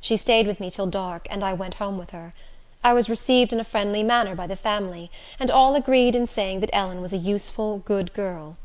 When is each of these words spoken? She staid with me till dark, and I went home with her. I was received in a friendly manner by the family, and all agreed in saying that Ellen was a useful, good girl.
She 0.00 0.16
staid 0.16 0.46
with 0.46 0.60
me 0.60 0.70
till 0.70 0.86
dark, 0.86 1.26
and 1.30 1.42
I 1.42 1.52
went 1.52 1.74
home 1.82 1.98
with 1.98 2.10
her. 2.10 2.32
I 2.84 2.92
was 2.92 3.10
received 3.10 3.52
in 3.52 3.58
a 3.58 3.64
friendly 3.64 4.04
manner 4.04 4.36
by 4.36 4.46
the 4.46 4.54
family, 4.54 5.10
and 5.40 5.50
all 5.50 5.74
agreed 5.74 6.14
in 6.14 6.28
saying 6.28 6.60
that 6.60 6.70
Ellen 6.72 7.00
was 7.00 7.12
a 7.12 7.16
useful, 7.18 7.78
good 7.78 8.12
girl. 8.12 8.56